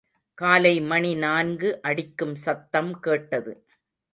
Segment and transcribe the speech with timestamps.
[0.37, 3.53] காலை மணி நான்கு அடிக்கும் சத்தம் கேட்டது.